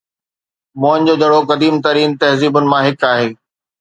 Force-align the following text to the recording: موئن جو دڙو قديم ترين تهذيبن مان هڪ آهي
موئن 0.81 1.01
جو 1.07 1.13
دڙو 1.21 1.39
قديم 1.51 1.75
ترين 1.85 2.09
تهذيبن 2.21 2.65
مان 2.71 2.81
هڪ 2.87 2.99
آهي 3.13 3.27